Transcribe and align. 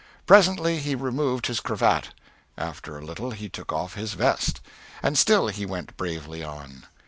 Presently 0.25 0.79
he 0.79 0.95
removed 0.95 1.45
his 1.45 1.59
cravat; 1.59 2.09
after 2.57 2.97
a 2.97 3.05
little 3.05 3.29
he 3.29 3.49
took 3.49 3.71
off 3.71 3.93
his 3.93 4.13
vest; 4.15 4.59
and 5.03 5.15
still 5.15 5.49
he 5.49 5.63
went 5.63 5.95
bravely 5.95 6.43
on. 6.43 6.87